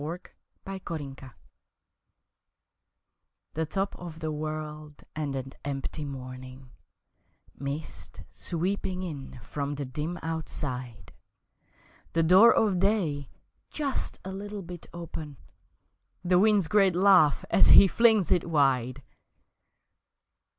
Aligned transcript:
On 0.03 0.17
the 0.65 0.79
Mountain 0.87 1.15
THE 3.53 3.67
top 3.67 3.95
of 3.99 4.19
the 4.19 4.31
world 4.31 5.03
and 5.15 5.35
an 5.35 5.51
empty 5.63 6.05
morning, 6.05 6.71
Mist 7.55 8.23
sweeping 8.31 9.03
in 9.03 9.39
from 9.43 9.75
the 9.75 9.85
dim 9.85 10.17
Outside, 10.23 11.13
The 12.13 12.23
door 12.23 12.51
of 12.51 12.79
day 12.79 13.29
just 13.69 14.17
a 14.25 14.31
little 14.31 14.63
bit 14.63 14.87
open 14.91 15.37
The 16.23 16.39
wind's 16.39 16.67
great 16.67 16.95
laugh 16.95 17.45
as 17.51 17.67
he 17.67 17.87
flings 17.87 18.31
it 18.31 18.49
wide! 18.49 19.03